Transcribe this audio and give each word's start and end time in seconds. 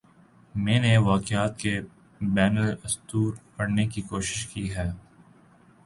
میں 0.55 0.79
نے 0.79 0.97
واقعات 0.97 1.59
کے 1.59 1.81
بین 2.21 2.57
السطور 2.57 3.33
پڑھنے 3.55 3.87
کی 3.87 4.01
کوشش 4.01 4.45
کی 4.47 4.75
ہے۔ 4.75 4.91